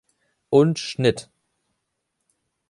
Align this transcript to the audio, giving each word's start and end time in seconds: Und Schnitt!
Und 0.49 0.79
Schnitt! 0.79 1.29